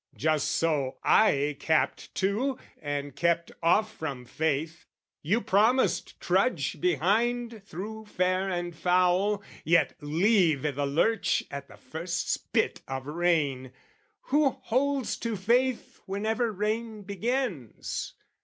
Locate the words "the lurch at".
10.71-11.67